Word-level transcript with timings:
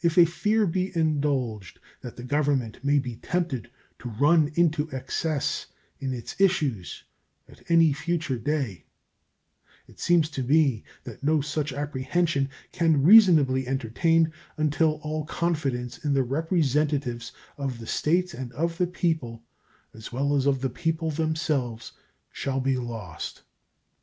If 0.00 0.16
a 0.16 0.24
fear 0.24 0.66
be 0.66 0.90
indulged 0.96 1.78
that 2.00 2.16
the 2.16 2.22
Government 2.22 2.82
may 2.82 2.98
be 2.98 3.16
tempted 3.16 3.68
to 3.98 4.08
run 4.08 4.50
into 4.54 4.90
excess 4.90 5.66
in 6.00 6.14
its 6.14 6.34
issues 6.40 7.04
at 7.46 7.70
any 7.70 7.92
future 7.92 8.38
day, 8.38 8.86
it 9.86 10.00
seems 10.00 10.30
to 10.30 10.42
me 10.42 10.82
that 11.02 11.22
no 11.22 11.42
such 11.42 11.74
apprehension 11.74 12.48
can 12.72 13.02
reasonably 13.02 13.64
be 13.64 13.68
entertained 13.68 14.32
until 14.56 14.92
all 15.02 15.26
confidence 15.26 15.98
in 15.98 16.14
the 16.14 16.22
representatives 16.22 17.30
of 17.58 17.80
the 17.80 17.86
States 17.86 18.32
and 18.32 18.50
of 18.52 18.78
the 18.78 18.86
people, 18.86 19.42
as 19.92 20.10
well 20.10 20.34
as 20.34 20.46
of 20.46 20.62
the 20.62 20.70
people 20.70 21.10
themselves, 21.10 21.92
shall 22.32 22.60
be 22.60 22.78
lost. 22.78 23.42